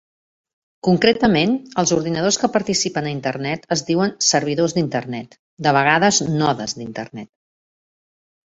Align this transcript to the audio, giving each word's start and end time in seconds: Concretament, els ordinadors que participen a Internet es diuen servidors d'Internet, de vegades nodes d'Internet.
Concretament, 0.85 1.51
els 1.83 1.91
ordinadors 1.97 2.39
que 2.43 2.49
participen 2.55 3.09
a 3.09 3.13
Internet 3.17 3.69
es 3.77 3.83
diuen 3.91 4.15
servidors 4.29 4.75
d'Internet, 4.79 5.39
de 5.67 5.75
vegades 5.79 6.23
nodes 6.43 6.75
d'Internet. 6.81 7.31